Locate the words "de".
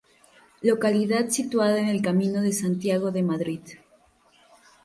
2.41-2.53, 3.11-3.21